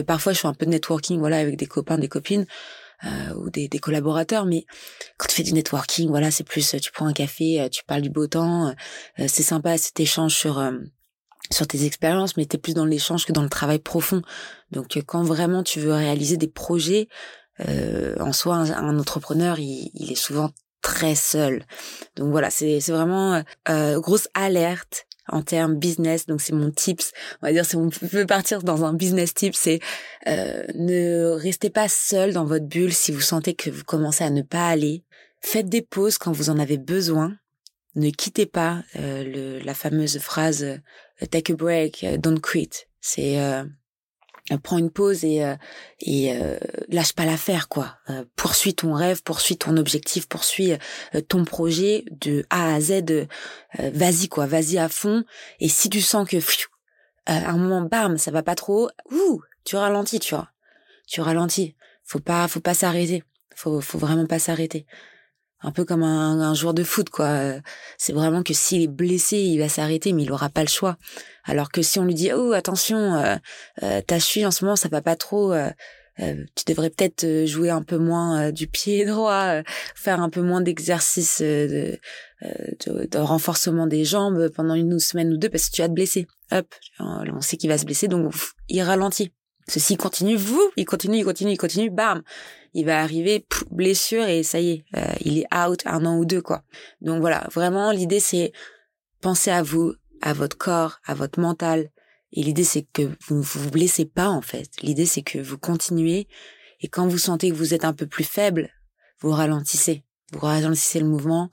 parfois, 0.07 0.33
je 0.33 0.39
fais 0.39 0.47
un 0.47 0.55
peu 0.55 0.65
de 0.65 0.71
networking, 0.71 1.19
voilà, 1.19 1.37
avec 1.37 1.55
des 1.55 1.67
copains, 1.67 1.99
des 1.99 2.07
copines. 2.07 2.47
Euh, 3.05 3.35
ou 3.35 3.51
des, 3.51 3.67
des, 3.67 3.77
collaborateurs, 3.77 4.45
mais 4.45 4.65
quand 5.17 5.27
tu 5.27 5.35
fais 5.35 5.43
du 5.43 5.53
networking, 5.53 6.09
voilà, 6.09 6.31
c'est 6.31 6.43
plus, 6.43 6.75
tu 6.81 6.91
prends 6.91 7.05
un 7.05 7.13
café, 7.13 7.61
euh, 7.61 7.69
tu 7.69 7.83
parles 7.83 8.01
du 8.01 8.09
beau 8.09 8.25
temps, 8.25 8.69
euh, 8.69 9.25
c'est 9.27 9.43
sympa, 9.43 9.77
cet 9.77 9.99
échange 9.99 10.33
sur 10.33 10.71
sur 11.51 11.67
tes 11.67 11.85
expériences, 11.85 12.35
mais 12.37 12.45
t'es 12.45 12.57
plus 12.57 12.73
dans 12.73 12.85
l'échange 12.85 13.25
que 13.25 13.31
dans 13.31 13.43
le 13.43 13.49
travail 13.49 13.77
profond. 13.77 14.23
Donc 14.71 14.99
quand 15.05 15.21
vraiment 15.21 15.61
tu 15.61 15.79
veux 15.79 15.93
réaliser 15.93 16.37
des 16.37 16.47
projets, 16.47 17.07
en 17.59 18.33
soi, 18.33 18.55
un, 18.55 18.99
entrepreneur, 18.99 19.59
il, 19.59 19.91
il, 19.93 20.11
est 20.11 20.15
souvent 20.15 20.49
très 20.81 21.15
seul. 21.15 21.65
Donc 22.15 22.31
voilà, 22.31 22.49
c'est 22.49 22.79
vraiment 22.89 23.43
grosse 23.67 24.27
alerte 24.33 25.05
en 25.27 25.41
termes 25.41 25.75
business. 25.75 26.25
Donc 26.25 26.41
c'est 26.41 26.53
mon 26.53 26.71
tips. 26.71 27.11
On 27.41 27.47
va 27.47 27.53
dire 27.53 27.65
si 27.65 27.75
on 27.75 27.89
veut 28.01 28.25
partir 28.25 28.63
dans 28.63 28.85
un 28.85 28.93
business 28.93 29.33
tip, 29.33 29.55
c'est 29.55 29.79
euh, 30.27 30.63
ne 30.75 31.31
restez 31.31 31.69
pas 31.69 31.87
seul 31.87 32.33
dans 32.33 32.45
votre 32.45 32.65
bulle 32.65 32.93
si 32.93 33.11
vous 33.11 33.21
sentez 33.21 33.53
que 33.53 33.69
vous 33.69 33.83
commencez 33.83 34.23
à 34.23 34.29
ne 34.29 34.41
pas 34.41 34.67
aller. 34.67 35.03
Faites 35.41 35.69
des 35.69 35.81
pauses 35.81 36.17
quand 36.17 36.31
vous 36.31 36.49
en 36.49 36.59
avez 36.59 36.77
besoin. 36.77 37.37
Ne 37.95 38.11
quittez 38.11 38.45
pas 38.45 38.83
euh, 38.95 39.23
le, 39.23 39.59
la 39.65 39.73
fameuse 39.73 40.19
phrase 40.19 40.63
euh, 40.63 41.25
take 41.31 41.53
a 41.53 41.55
break, 41.55 42.05
don't 42.19 42.39
quit. 42.39 42.69
C'est 43.01 43.39
euh, 43.39 43.63
prends 44.55 44.77
une 44.77 44.91
pause 44.91 45.25
et 45.25 45.43
euh, 45.43 45.55
et 45.99 46.33
euh, 46.33 46.57
lâche 46.87 47.13
pas 47.13 47.25
l'affaire 47.25 47.67
quoi. 47.67 47.97
poursuis 48.35 48.73
ton 48.73 48.93
rêve, 48.93 49.21
poursuis 49.23 49.57
ton 49.57 49.75
objectif, 49.77 50.27
poursuis 50.27 50.73
ton 51.27 51.43
projet 51.43 52.05
de 52.21 52.45
A 52.49 52.75
à 52.75 52.79
Z. 52.79 53.27
vas-y 53.77 54.29
quoi, 54.29 54.45
vas-y 54.45 54.77
à 54.77 54.87
fond. 54.87 55.23
Et 55.59 55.67
si 55.67 55.89
tu 55.89 56.01
sens 56.01 56.27
que 56.27 56.37
à 57.25 57.49
un 57.49 57.57
moment 57.57 57.81
bam 57.81 58.17
ça 58.17 58.31
va 58.31 58.43
pas 58.43 58.55
trop, 58.55 58.89
ouh, 59.11 59.41
tu 59.65 59.75
ralentis, 59.75 60.19
tu 60.19 60.33
vois. 60.33 60.49
Tu 61.07 61.19
ralentis. 61.21 61.75
Faut 62.03 62.19
pas 62.19 62.47
faut 62.47 62.61
pas 62.61 62.73
s'arrêter. 62.73 63.23
Faut 63.55 63.81
faut 63.81 63.97
vraiment 63.97 64.27
pas 64.27 64.39
s'arrêter 64.39 64.85
un 65.61 65.71
peu 65.71 65.85
comme 65.85 66.03
un, 66.03 66.39
un, 66.39 66.53
joueur 66.53 66.73
de 66.73 66.83
foot 66.83 67.09
quoi. 67.09 67.53
C'est 67.97 68.13
vraiment 68.13 68.43
que 68.43 68.53
s'il 68.53 68.83
est 68.83 68.87
blessé, 68.87 69.37
il 69.37 69.59
va 69.59 69.69
s'arrêter, 69.69 70.13
mais 70.13 70.23
il 70.23 70.31
aura 70.31 70.49
pas 70.49 70.61
le 70.61 70.67
choix. 70.67 70.97
Alors 71.43 71.71
que 71.71 71.81
si 71.81 71.99
on 71.99 72.05
lui 72.05 72.13
dit 72.13 72.31
oh 72.33 72.51
attention, 72.53 73.15
euh, 73.15 73.35
euh, 73.83 74.01
ta 74.01 74.19
cheville 74.19 74.45
en 74.45 74.51
ce 74.51 74.63
moment 74.63 74.75
ça 74.75 74.89
va 74.89 75.01
pas 75.01 75.15
trop, 75.15 75.53
euh, 75.53 75.69
euh 76.19 76.43
tu 76.55 76.65
devrais 76.67 76.89
peut-être 76.89 77.45
jouer 77.45 77.69
un 77.69 77.81
peu 77.81 77.97
moins 77.97 78.51
du 78.51 78.67
pied 78.67 79.05
droit, 79.05 79.61
faire 79.95 80.21
un 80.21 80.29
peu 80.29 80.41
moins 80.41 80.61
d'exercice 80.61 81.41
de, 81.41 81.97
de, 82.41 83.17
renforcement 83.17 83.87
des 83.87 84.05
jambes 84.05 84.49
pendant 84.49 84.75
une 84.75 84.99
semaine 84.99 85.33
ou 85.33 85.37
deux 85.37 85.49
parce 85.49 85.69
que 85.69 85.75
tu 85.75 85.81
vas 85.81 85.87
te 85.87 85.93
blesser. 85.93 86.27
Hop, 86.51 86.67
on 86.99 87.41
sait 87.41 87.57
qu'il 87.57 87.69
va 87.69 87.77
se 87.77 87.85
blesser 87.85 88.07
donc 88.07 88.33
il 88.69 88.81
ralentit. 88.81 89.31
Ceci 89.69 89.97
continue, 89.97 90.37
vous, 90.37 90.71
il 90.77 90.85
continue, 90.85 91.17
il 91.17 91.25
continue, 91.25 91.51
il 91.51 91.57
continue, 91.57 91.89
bam, 91.89 92.23
il 92.73 92.85
va 92.85 93.01
arriver 93.01 93.45
blessure 93.69 94.25
et 94.25 94.43
ça 94.43 94.61
y 94.61 94.71
est, 94.71 94.85
euh, 94.95 95.13
il 95.21 95.39
est 95.39 95.47
out 95.53 95.81
un 95.85 96.05
an 96.05 96.17
ou 96.17 96.25
deux 96.25 96.41
quoi. 96.41 96.63
Donc 97.01 97.19
voilà, 97.19 97.47
vraiment 97.53 97.91
l'idée 97.91 98.21
c'est 98.21 98.53
penser 99.19 99.51
à 99.51 99.63
vous, 99.63 99.93
à 100.21 100.31
votre 100.33 100.57
corps, 100.57 100.99
à 101.05 101.13
votre 101.13 101.39
mental. 101.39 101.91
Et 102.31 102.43
l'idée 102.43 102.63
c'est 102.63 102.83
que 102.83 103.03
vous 103.27 103.41
vous, 103.41 103.59
vous 103.59 103.71
blessez 103.71 104.05
pas 104.05 104.29
en 104.29 104.41
fait. 104.41 104.69
L'idée 104.81 105.05
c'est 105.05 105.21
que 105.21 105.39
vous 105.39 105.57
continuez 105.57 106.27
et 106.79 106.87
quand 106.87 107.07
vous 107.07 107.17
sentez 107.17 107.49
que 107.49 107.55
vous 107.55 107.73
êtes 107.73 107.85
un 107.85 107.93
peu 107.93 108.07
plus 108.07 108.23
faible, 108.23 108.69
vous 109.19 109.31
ralentissez, 109.31 110.03
vous 110.31 110.39
ralentissez 110.39 110.99
le 110.99 111.07
mouvement 111.07 111.49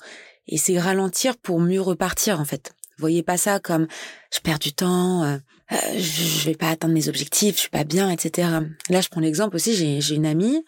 et 0.47 0.59
c'est 0.59 0.79
ralentir 0.79 1.37
pour 1.37 1.59
mieux 1.59 1.81
repartir 1.81 2.39
en 2.39 2.45
fait. 2.45 2.74
Voyez 2.99 3.23
pas 3.23 3.37
ça 3.37 3.61
comme 3.61 3.87
je 4.35 4.41
perds 4.41 4.59
du 4.59 4.73
temps, 4.73 5.25
euh, 5.25 5.37
euh, 5.73 5.77
je 5.99 6.45
vais 6.45 6.55
pas 6.55 6.69
atteindre 6.69 6.95
mes 6.95 7.09
objectifs, 7.09 7.57
je 7.57 7.61
suis 7.63 7.71
pas 7.71 7.85
bien, 7.85 8.11
etc. 8.11 8.49
Là, 8.91 9.01
je 9.01 9.09
prends 9.09 9.21
l'exemple 9.21 9.57
aussi. 9.57 9.75
J'ai 9.75 10.15
une 10.15 10.27
amie 10.27 10.65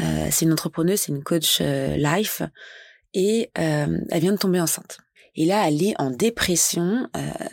euh, 0.00 0.28
c'est 0.30 0.44
une 0.44 0.52
entrepreneuse, 0.52 1.00
c'est 1.00 1.12
une 1.12 1.22
coach 1.22 1.58
euh, 1.60 1.96
life, 1.96 2.42
et 3.14 3.50
euh, 3.58 3.98
elle 4.10 4.20
vient 4.20 4.32
de 4.32 4.38
tomber 4.38 4.60
enceinte. 4.60 4.98
Et 5.38 5.44
là, 5.44 5.68
elle 5.68 5.82
est 5.82 5.94
en 5.98 6.10
dépression. 6.10 7.10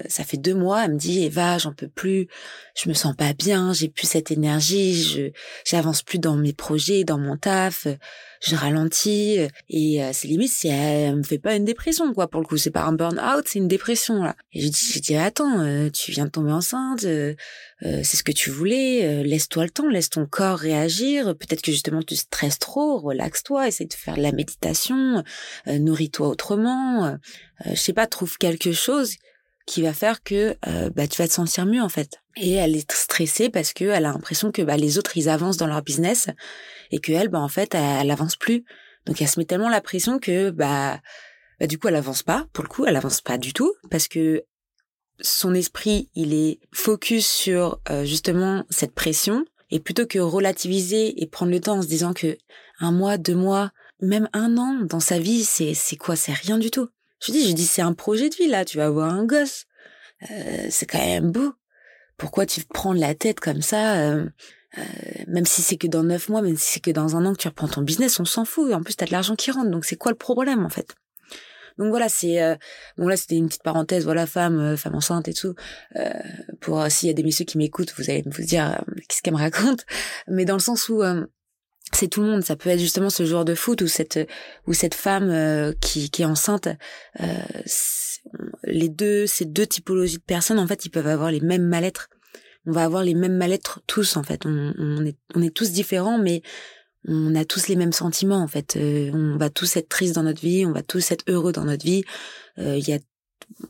ça 0.08 0.24
fait 0.24 0.38
deux 0.38 0.53
mois. 0.53 0.86
Elle 0.86 0.94
me 0.94 0.98
dit 0.98 1.25
Eva, 1.25 1.58
j'en 1.58 1.74
peux 1.74 1.89
plus. 1.89 2.30
Je 2.77 2.88
me 2.88 2.94
sens 2.94 3.13
pas 3.13 3.34
bien. 3.34 3.74
J'ai 3.74 3.89
plus 3.89 4.08
cette 4.08 4.32
énergie. 4.32 5.03
Je 5.03 5.32
j'avance 5.65 6.01
plus 6.01 6.18
dans 6.18 6.38
mes 6.38 6.53
projets, 6.53 7.03
dans 7.03 7.18
mon 7.18 7.36
taf 7.36 7.86
je 8.43 8.55
ralentis 8.55 9.38
et 9.69 10.03
euh, 10.03 10.09
c'est 10.12 10.27
limite 10.27 10.51
si 10.51 10.67
elle 10.67 11.15
me 11.15 11.23
fait 11.23 11.39
pas 11.39 11.55
une 11.55 11.63
dépression 11.63 12.13
quoi 12.13 12.27
pour 12.27 12.41
le 12.41 12.45
coup. 12.45 12.57
C'est 12.57 12.71
pas 12.71 12.83
un 12.83 12.91
burn 12.91 13.17
out 13.17 13.45
c'est 13.47 13.59
une 13.59 13.69
dépression 13.69 14.21
là. 14.23 14.35
Et 14.51 14.59
j'ai 14.62 15.00
dit 15.00 15.15
attends 15.15 15.62
euh, 15.62 15.89
tu 15.89 16.12
viens 16.12 16.25
de 16.25 16.29
tomber 16.29 16.51
enceinte 16.51 17.05
euh, 17.05 17.33
c'est 17.81 18.17
ce 18.17 18.23
que 18.23 18.31
tu 18.31 18.50
voulais 18.50 19.23
laisse-toi 19.23 19.63
le 19.63 19.69
temps 19.69 19.88
laisse 19.88 20.09
ton 20.09 20.25
corps 20.25 20.57
réagir. 20.57 21.35
Peut-être 21.38 21.62
que 21.62 21.71
justement 21.71 22.01
tu 22.01 22.15
stresses 22.15 22.59
trop 22.59 23.00
relaxe-toi 23.00 23.67
essaye 23.67 23.88
de 23.88 23.93
faire 23.93 24.15
de 24.15 24.21
la 24.21 24.31
méditation 24.31 25.23
nourris-toi 25.67 26.27
autrement 26.27 27.17
je 27.65 27.75
sais 27.75 27.93
pas 27.93 28.07
trouve 28.07 28.38
quelque 28.38 28.73
chose 28.73 29.15
qui 29.65 29.82
va 29.82 29.93
faire 29.93 30.24
que 30.24 30.55
bah 30.89 31.08
tu 31.08 31.22
vas 31.22 31.27
te 31.27 31.34
sentir 31.34 31.65
mieux 31.65 31.82
en 31.82 31.89
fait 31.89 32.24
et 32.36 32.53
elle 32.53 32.75
est 32.75 32.91
stressée 32.91 33.50
parce 33.50 33.74
que 33.74 33.86
elle 33.86 34.05
a 34.05 34.12
l'impression 34.12 34.51
que 34.51 34.62
bah, 34.62 34.77
les 34.77 34.98
autres 34.98 35.17
ils 35.17 35.29
avancent 35.29 35.58
dans 35.58 35.67
leur 35.67 35.82
business 35.82 36.29
et 36.91 37.00
que 37.00 37.12
elle 37.12 37.29
bah 37.29 37.39
en 37.39 37.48
fait 37.48 37.75
elle, 37.75 38.10
avance 38.12 38.36
plus. 38.36 38.65
Donc 39.05 39.22
elle 39.22 39.27
se 39.27 39.39
met 39.39 39.46
tellement 39.46 39.70
la 39.70 39.82
pression 39.82 40.20
que 40.20 40.50
bah, 40.50 41.00
bah 41.60 41.67
du 41.67 41.77
coup 41.77 41.88
elle 41.88 41.96
avance 41.96 42.24
pas. 42.24 42.48
Pour 42.53 42.63
le 42.63 42.70
coup 42.70 42.86
elle 42.86 42.96
avance 42.96 43.22
pas 43.22 43.38
du 43.38 43.53
tout 43.53 43.74
parce 43.91 44.08
que 44.08 44.43
son 45.20 45.53
esprit 45.53 46.10
il 46.15 46.34
est 46.34 46.60
focus 46.74 47.27
sur 47.27 47.79
euh, 47.89 48.03
justement 48.03 48.65
cette 48.70 48.96
pression 48.96 49.46
et 49.70 49.79
plutôt 49.79 50.08
que 50.08 50.20
relativiser 50.20 51.22
et 51.22 51.27
prendre 51.27 51.51
le 51.51 51.60
temps 51.60 51.77
en 51.77 51.82
se 51.82 51.88
disant 51.88 52.13
que 52.13 52.38
un 52.79 52.91
mois, 52.91 53.17
deux 53.17 53.36
mois, 53.36 53.72
même 54.01 54.27
un 54.34 54.58
an 54.58 54.79
dans 54.82 55.00
sa 55.00 55.20
vie 55.20 55.43
c'est 55.43 55.75
c'est 55.75 55.98
quoi? 55.98 56.15
C'est 56.15 56.34
rien 56.34 56.58
du 56.58 56.72
tout. 56.72 56.89
Je 57.25 57.32
dis 57.32 57.48
je 57.48 57.53
dis 57.53 57.65
c'est 57.65 57.82
un 57.82 57.94
projet 57.94 58.30
de 58.30 58.36
vie 58.36 58.48
là. 58.48 58.65
Tu 58.65 58.77
vas 58.77 58.86
avoir 58.86 59.13
un 59.13 59.25
gosse. 59.25 59.65
Euh, 60.32 60.68
c'est 60.70 60.86
quand 60.86 61.00
même 61.00 61.32
beau 61.32 61.53
pourquoi 62.18 62.46
tu 62.46 62.62
prends 62.63 62.94
la 62.94 63.15
tête 63.15 63.39
comme 63.39 63.62
ça 63.62 63.96
euh, 63.96 64.25
euh, 64.77 64.82
Même 65.27 65.46
si 65.46 65.62
c'est 65.62 65.77
que 65.77 65.88
dans 65.88 66.03
neuf 66.03 66.30
mois, 66.30 66.42
même 66.42 66.56
si 66.56 66.74
c'est 66.74 66.80
que 66.80 66.92
dans 66.92 67.15
un 67.15 67.25
an 67.25 67.34
que 67.34 67.39
tu 67.39 67.48
reprends 67.48 67.68
ton 67.68 67.82
business, 67.82 68.20
on 68.20 68.25
s'en 68.25 68.46
fout. 68.46 68.72
En 68.74 68.82
plus, 68.84 68.96
t'as 68.96 69.06
de 69.06 69.12
l'argent 69.12 69.36
qui 69.36 69.51
rentre, 69.51 69.70
donc 69.70 69.84
c'est 69.86 69.96
quoi 69.96 70.12
le 70.12 70.18
problème 70.18 70.65
en 70.65 70.70
fait? 70.70 70.94
Donc 71.80 71.89
voilà, 71.89 72.08
c'est 72.08 72.42
euh, 72.42 72.56
bon 72.98 73.08
là 73.08 73.18
c'était 73.18 73.36
une 73.36 73.48
petite 73.48 73.63
parenthèse, 73.63 74.03
voilà 74.03 74.27
femme, 74.27 74.77
femme 74.77 74.94
enceinte 74.94 75.27
et 75.27 75.34
tout. 75.34 75.56
pour 76.62 76.86
s'il 76.89 77.08
y 77.08 77.10
a 77.10 77.13
des 77.13 77.24
messieurs 77.24 77.46
qui 77.46 77.58
m'écoutent, 77.58 77.94
vous 77.98 78.10
allez 78.10 78.24
vous 78.27 78.44
dire 78.44 78.80
qu'est-ce 79.10 79.24
qu'elle 79.24 79.34
me 79.34 79.39
raconte, 79.39 79.86
mais 80.27 80.46
dans 80.46 80.53
le 80.53 80.60
sens 80.60 80.88
où 80.88 81.01
c'est 81.95 82.07
tout 82.07 82.21
le 82.21 82.27
monde. 82.27 82.43
Ça 82.43 82.55
peut 82.55 82.69
être 82.69 82.79
justement 82.79 83.09
ce 83.09 83.25
joueur 83.25 83.45
de 83.45 83.55
foot 83.55 83.81
ou 83.81 83.88
cette 83.88 84.19
ou 84.67 84.73
cette 84.73 84.95
femme 84.95 85.73
qui, 85.81 86.09
qui 86.09 86.21
est 86.21 86.25
enceinte. 86.25 86.67
Euh, 87.19 87.25
les 88.63 88.89
deux, 88.89 89.27
ces 89.27 89.45
deux 89.45 89.67
typologies 89.67 90.17
de 90.17 90.23
personnes, 90.23 90.59
en 90.59 90.67
fait, 90.67 90.85
ils 90.85 90.89
peuvent 90.89 91.07
avoir 91.07 91.31
les 91.31 91.41
mêmes 91.41 91.67
mal-être. 91.67 92.09
On 92.65 92.71
va 92.71 92.83
avoir 92.85 93.03
les 93.03 93.13
mêmes 93.13 93.35
mal-être 93.35 93.81
tous, 93.88 94.15
en 94.15 94.23
fait. 94.23 94.45
On, 94.45 95.05
est, 95.05 95.17
on 95.35 95.41
est 95.41 95.53
tous 95.53 95.71
différents, 95.71 96.17
mais 96.17 96.41
on 97.05 97.35
a 97.35 97.43
tous 97.43 97.67
les 97.67 97.75
mêmes 97.75 97.91
sentiments, 97.91 98.41
en 98.41 98.47
fait. 98.47 98.77
Euh, 98.77 99.12
on 99.13 99.38
va 99.38 99.50
tous 99.50 99.75
être 99.75 99.89
tristes 99.89 100.15
dans 100.15 100.23
notre 100.23 100.41
vie, 100.41 100.65
on 100.65 100.71
va 100.71 100.83
tous 100.83 101.12
être 101.12 101.25
heureux 101.27 101.51
dans 101.51 101.65
notre 101.65 101.83
vie. 101.83 102.03
Euh, 102.59 102.77
il 102.77 102.88
y 102.88 102.93
a 102.93 103.00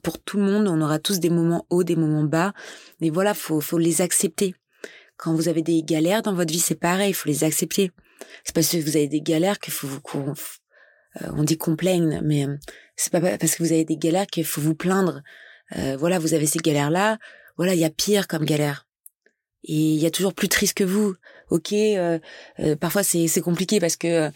pour 0.04 0.20
tout 0.20 0.38
le 0.38 0.44
monde, 0.44 0.68
on 0.68 0.80
aura 0.82 1.00
tous 1.00 1.20
des 1.20 1.32
moments 1.32 1.66
hauts, 1.72 1.84
des 1.84 1.96
moments 1.96 2.24
bas. 2.24 2.54
Mais 3.02 3.10
voilà, 3.10 3.34
faut, 3.34 3.60
faut 3.60 3.80
les 3.80 4.02
accepter. 4.02 4.54
Quand 5.18 5.34
vous 5.34 5.48
avez 5.48 5.64
des 5.64 5.82
galères 5.82 6.22
dans 6.22 6.34
votre 6.34 6.54
vie, 6.54 6.60
c'est 6.60 6.76
pareil, 6.76 7.12
il 7.12 7.14
faut 7.14 7.30
les 7.30 7.44
accepter. 7.44 7.92
C'est 8.44 8.54
parce 8.54 8.70
que 8.70 8.78
vous 8.78 8.96
avez 8.96 9.08
des 9.08 9.22
galères 9.22 9.60
qu'il 9.60 9.74
faut 9.74 9.88
vous, 9.88 10.02
euh, 11.22 11.28
on 11.36 11.44
dit 11.44 11.58
qu'on 11.58 11.76
plaigne, 11.76 12.22
mais 12.24 12.46
euh, 12.46 12.58
c'est 12.96 13.12
pas 13.12 13.22
parce 13.22 13.56
que 13.56 13.64
vous 13.64 13.72
avez 13.72 13.86
des 13.86 13.98
galères 13.98 14.28
qu'il 14.28 14.46
faut 14.46 14.62
vous 14.62 14.76
plaindre. 14.76 15.22
Euh, 15.78 15.98
voilà, 15.98 16.20
vous 16.20 16.34
avez 16.34 16.46
ces 16.46 16.60
galères-là. 16.60 17.18
Voilà, 17.58 17.74
il 17.74 17.80
y 17.80 17.86
a 17.86 17.90
pire 17.90 18.28
comme 18.28 18.46
galère. 18.46 18.88
Et 19.64 19.74
il 19.74 20.00
y 20.00 20.06
a 20.06 20.12
toujours 20.12 20.34
plus 20.34 20.50
triste 20.50 20.76
que 20.76 20.84
vous. 20.84 21.16
Ok, 21.50 21.74
parfois 22.80 23.04
c'est 23.04 23.28
c'est 23.28 23.42
compliqué 23.42 23.80
parce 23.80 23.96
que 23.96 24.30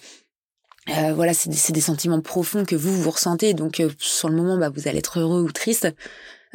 voilà, 0.88 1.34
c'est 1.34 1.50
des, 1.50 1.74
des 1.74 1.82
sentiments 1.82 2.22
profonds 2.22 2.64
que 2.64 2.76
vous 2.76 3.02
vous 3.02 3.10
ressentez. 3.10 3.54
Donc 3.54 3.82
sur 3.98 4.30
le 4.30 4.36
moment, 4.36 4.58
bah, 4.58 4.70
vous 4.70 4.88
allez 4.88 5.00
être 5.00 5.20
heureux 5.20 5.42
ou 5.42 5.52
triste. 5.52 5.88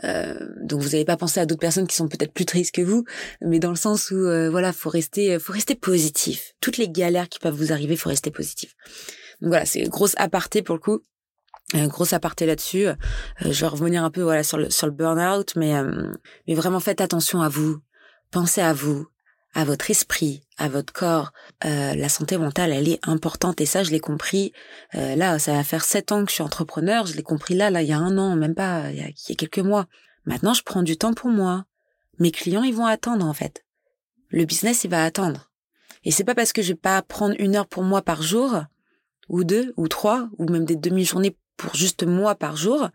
Donc 0.03 0.81
vous 0.81 0.91
n'allez 0.91 1.05
pas 1.05 1.17
penser 1.17 1.41
à 1.41 1.47
d'autres 1.47 1.61
personnes 1.61 1.87
qui 1.87 1.97
sont 1.97 2.09
peut-être 2.09 2.33
plus 2.33 2.45
tristes 2.47 2.75
que 2.75 2.83
vous, 2.83 3.05
mais 3.41 3.59
dans 3.59 3.71
le 3.71 3.77
sens 3.77 4.11
où 4.11 4.17
voilà, 4.51 4.73
faut 4.73 4.91
rester, 4.91 5.39
faut 5.39 5.53
rester 5.53 5.75
positif. 5.75 6.53
Toutes 6.61 6.79
les 6.79 6.89
galères 6.89 7.29
qui 7.29 7.39
peuvent 7.39 7.55
vous 7.55 7.73
arriver, 7.73 7.97
faut 7.97 8.09
rester 8.09 8.31
positif. 8.31 8.75
Donc 9.41 9.49
voilà, 9.49 9.67
c'est 9.67 9.83
grosse 9.89 10.15
aparté 10.17 10.63
pour 10.63 10.75
le 10.75 10.81
coup. 10.81 11.03
Euh, 11.75 11.87
grosse 11.87 12.13
aparté 12.13 12.45
là-dessus. 12.47 12.87
Euh, 12.87 12.95
je 13.41 13.61
vais 13.61 13.67
revenir 13.67 14.05
un 14.05 14.11
peu 14.11 14.23
voilà 14.23 14.43
sur 14.43 14.59
le 14.59 14.69
sur 14.71 14.87
le 14.87 14.93
burn-out, 14.93 15.55
mais 15.57 15.75
euh, 15.75 16.13
mais 16.47 16.55
vraiment 16.55 16.81
faites 16.81 17.01
attention 17.01 17.41
à 17.41 17.49
vous. 17.49 17.79
Pensez 18.31 18.61
à 18.61 18.73
vous, 18.73 19.07
à 19.55 19.65
votre 19.65 19.91
esprit, 19.91 20.43
à 20.57 20.69
votre 20.69 20.93
corps. 20.93 21.33
Euh, 21.65 21.95
la 21.95 22.09
santé 22.09 22.39
mentale, 22.39 22.73
elle 22.73 22.89
est 22.89 23.01
importante 23.07 23.61
et 23.61 23.67
ça, 23.67 23.83
je 23.83 23.91
l'ai 23.91 24.01
compris. 24.01 24.53
Euh, 24.95 25.15
là, 25.17 25.39
ça 25.39 25.53
va 25.53 25.65
faire 25.65 25.85
sept 25.85 26.13
ans 26.13 26.25
que 26.25 26.31
je 26.31 26.35
suis 26.35 26.43
entrepreneur. 26.43 27.07
Je 27.07 27.15
l'ai 27.15 27.23
compris 27.23 27.55
là, 27.55 27.71
là, 27.71 27.83
il 27.83 27.89
y 27.89 27.93
a 27.93 27.99
un 27.99 28.17
an, 28.19 28.37
même 28.37 28.55
pas, 28.55 28.91
il 28.91 28.97
y 28.97 29.03
a, 29.03 29.09
il 29.09 29.29
y 29.29 29.33
a 29.33 29.35
quelques 29.35 29.59
mois. 29.59 29.87
Maintenant, 30.25 30.55
je 30.55 30.63
prends 30.63 30.83
du 30.83 30.97
temps 30.97 31.15
pour 31.15 31.31
moi. 31.31 31.65
Mes 32.19 32.31
clients, 32.31 32.63
ils 32.63 32.75
vont 32.75 32.87
attendre 32.87 33.27
en 33.27 33.33
fait. 33.33 33.65
Le 34.29 34.45
business, 34.45 34.85
il 34.85 34.91
va 34.91 35.05
attendre. 35.05 35.51
Et 36.05 36.11
c'est 36.11 36.25
pas 36.25 36.35
parce 36.35 36.53
que 36.53 36.63
je 36.63 36.69
vais 36.69 36.79
pas 36.79 37.03
prendre 37.03 37.35
une 37.39 37.57
heure 37.57 37.67
pour 37.67 37.83
moi 37.83 38.03
par 38.03 38.23
jour 38.23 38.65
ou 39.29 39.45
deux 39.45 39.73
ou 39.77 39.89
trois 39.89 40.29
ou 40.39 40.49
même 40.49 40.65
des 40.65 40.77
demi-journées 40.77 41.37
pour 41.57 41.75
juste 41.75 42.05
moi 42.05 42.35
par 42.35 42.57
jour, 42.57 42.89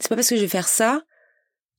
c'est 0.00 0.08
pas 0.08 0.16
parce 0.16 0.28
que 0.28 0.36
je 0.36 0.40
vais 0.40 0.48
faire 0.48 0.68
ça 0.68 1.02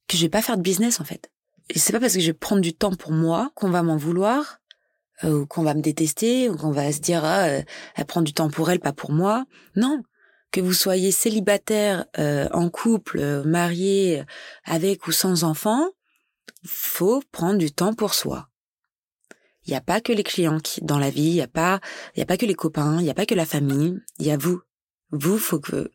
que 0.07 0.15
je 0.15 0.21
vais 0.24 0.29
pas 0.29 0.41
faire 0.41 0.57
de 0.57 0.62
business 0.62 1.00
en 1.00 1.03
fait. 1.03 1.29
C'est 1.75 1.91
pas 1.91 1.99
parce 1.99 2.13
que 2.13 2.19
je 2.19 2.27
vais 2.27 2.33
prendre 2.33 2.61
du 2.61 2.73
temps 2.73 2.95
pour 2.95 3.11
moi 3.11 3.51
qu'on 3.55 3.69
va 3.69 3.83
m'en 3.83 3.97
vouloir 3.97 4.59
euh, 5.23 5.41
ou 5.41 5.45
qu'on 5.45 5.63
va 5.63 5.73
me 5.73 5.81
détester 5.81 6.49
ou 6.49 6.57
qu'on 6.57 6.71
va 6.71 6.91
se 6.91 6.99
dire 6.99 7.23
ah 7.23 7.45
euh, 7.45 7.61
elle 7.95 8.05
prend 8.05 8.21
du 8.21 8.33
temps 8.33 8.49
pour 8.49 8.71
elle 8.71 8.79
pas 8.79 8.93
pour 8.93 9.11
moi. 9.11 9.45
Non, 9.75 10.01
que 10.51 10.61
vous 10.61 10.73
soyez 10.73 11.11
célibataire, 11.11 12.05
euh, 12.17 12.47
en 12.51 12.69
couple, 12.69 13.43
marié, 13.45 14.23
avec 14.63 15.07
ou 15.07 15.11
sans 15.11 15.43
enfant, 15.43 15.89
faut 16.65 17.21
prendre 17.31 17.57
du 17.57 17.71
temps 17.71 17.93
pour 17.93 18.13
soi. 18.13 18.49
Il 19.65 19.71
n'y 19.71 19.77
a 19.77 19.81
pas 19.81 20.01
que 20.01 20.13
les 20.13 20.23
clients 20.23 20.59
qui, 20.59 20.81
dans 20.81 20.97
la 20.97 21.09
vie, 21.09 21.35
il 21.35 21.41
a 21.41 21.47
pas, 21.47 21.79
y 22.15 22.21
a 22.21 22.25
pas 22.25 22.38
que 22.38 22.45
les 22.45 22.55
copains, 22.55 22.99
il 23.01 23.09
a 23.09 23.13
pas 23.13 23.25
que 23.25 23.35
la 23.35 23.45
famille, 23.45 23.99
il 24.17 24.25
y 24.25 24.31
a 24.31 24.38
vous. 24.38 24.61
Vous, 25.11 25.38
faut 25.38 25.59
que, 25.59 25.91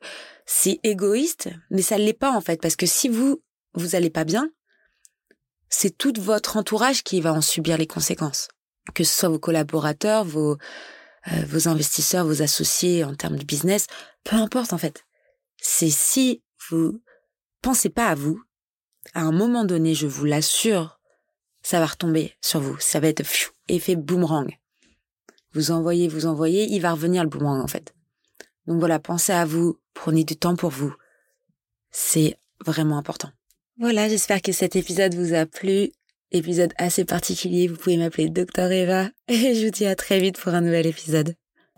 c'est 0.46 0.80
égoïste, 0.82 1.48
mais 1.70 1.82
ça 1.82 1.98
l'est 1.98 2.12
pas, 2.12 2.30
en 2.30 2.40
fait, 2.40 2.60
parce 2.60 2.76
que 2.76 2.86
si 2.86 3.08
vous, 3.08 3.42
vous 3.74 3.96
allez 3.96 4.10
pas 4.10 4.24
bien, 4.24 4.48
c'est 5.74 5.96
tout 5.96 6.12
votre 6.18 6.56
entourage 6.56 7.02
qui 7.02 7.20
va 7.20 7.32
en 7.32 7.40
subir 7.40 7.76
les 7.76 7.86
conséquences. 7.86 8.48
Que 8.94 9.02
ce 9.02 9.18
soit 9.18 9.28
vos 9.28 9.38
collaborateurs, 9.38 10.24
vos, 10.24 10.56
euh, 11.32 11.44
vos 11.48 11.68
investisseurs, 11.68 12.26
vos 12.26 12.42
associés 12.42 13.02
en 13.02 13.14
termes 13.14 13.36
de 13.36 13.44
business, 13.44 13.86
peu 14.22 14.36
importe, 14.36 14.72
en 14.72 14.78
fait. 14.78 15.04
C'est 15.58 15.90
si 15.90 16.42
vous 16.68 17.02
pensez 17.60 17.88
pas 17.88 18.08
à 18.08 18.14
vous, 18.14 18.40
à 19.14 19.22
un 19.22 19.32
moment 19.32 19.64
donné, 19.64 19.94
je 19.94 20.06
vous 20.06 20.24
l'assure, 20.24 21.00
ça 21.62 21.80
va 21.80 21.86
retomber 21.86 22.34
sur 22.40 22.60
vous. 22.60 22.78
Ça 22.78 23.00
va 23.00 23.08
être 23.08 23.22
effet 23.68 23.96
boomerang. 23.96 24.56
Vous 25.52 25.70
envoyez, 25.70 26.08
vous 26.08 26.26
envoyez, 26.26 26.64
il 26.70 26.80
va 26.80 26.92
revenir 26.92 27.22
le 27.22 27.28
boomerang 27.28 27.62
en 27.62 27.68
fait. 27.68 27.94
Donc 28.66 28.78
voilà, 28.78 28.98
pensez 28.98 29.32
à 29.32 29.44
vous, 29.44 29.80
prenez 29.92 30.24
du 30.24 30.36
temps 30.36 30.56
pour 30.56 30.70
vous. 30.70 30.94
C'est 31.90 32.38
vraiment 32.64 32.98
important. 32.98 33.30
Voilà, 33.78 34.08
j'espère 34.08 34.40
que 34.40 34.52
cet 34.52 34.76
épisode 34.76 35.14
vous 35.14 35.34
a 35.34 35.46
plu. 35.46 35.90
Épisode 36.30 36.72
assez 36.78 37.04
particulier, 37.04 37.68
vous 37.68 37.76
pouvez 37.76 37.96
m'appeler 37.96 38.28
Docteur 38.28 38.70
Eva 38.70 39.08
et 39.28 39.54
je 39.54 39.64
vous 39.64 39.70
dis 39.70 39.86
à 39.86 39.96
très 39.96 40.20
vite 40.20 40.38
pour 40.38 40.54
un 40.54 40.60
nouvel 40.60 40.86
épisode. 40.86 41.34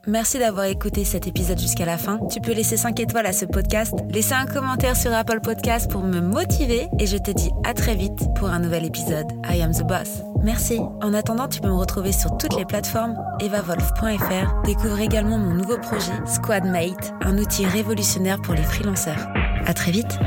Merci 0.07 0.39
d'avoir 0.39 0.67
écouté 0.67 1.05
cet 1.05 1.27
épisode 1.27 1.59
jusqu'à 1.59 1.85
la 1.85 1.99
fin. 1.99 2.21
Tu 2.31 2.41
peux 2.41 2.53
laisser 2.53 2.77
5 2.77 3.01
étoiles 3.01 3.27
à 3.27 3.33
ce 3.33 3.45
podcast, 3.45 3.93
laisser 4.11 4.35
un 4.35 4.47
commentaire 4.47 4.97
sur 4.97 5.13
Apple 5.13 5.41
Podcast 5.43 5.91
pour 5.91 6.03
me 6.03 6.21
motiver 6.21 6.87
et 7.01 7.07
je 7.07 7.17
te 7.17 7.33
dis 7.33 7.51
à 7.65 7.75
très 7.75 7.97
vite 7.97 8.21
pour 8.37 8.49
un 8.49 8.61
nouvel 8.61 8.85
épisode. 8.85 9.27
I 9.51 9.61
am 9.63 9.73
the 9.73 9.83
boss. 9.83 10.23
Merci. 10.45 10.79
En 11.03 11.13
attendant, 11.13 11.49
tu 11.49 11.61
peux 11.61 11.69
me 11.69 11.75
retrouver 11.75 12.13
sur 12.13 12.37
toutes 12.37 12.57
les 12.57 12.65
plateformes 12.65 13.17
evavolf.fr. 13.41 14.63
Découvre 14.65 15.01
également 15.01 15.39
mon 15.39 15.55
nouveau 15.55 15.79
projet 15.79 16.13
Squadmate, 16.25 17.13
un 17.23 17.37
outil 17.39 17.67
révolutionnaire 17.67 18.41
pour 18.43 18.55
les 18.55 18.63
freelanceurs. 18.63 19.27
À 19.67 19.75
très 19.75 19.91
vite. 19.91 20.19